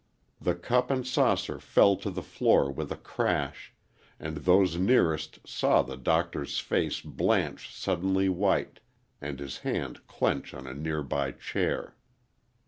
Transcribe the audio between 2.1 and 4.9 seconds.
floor with a crash, and those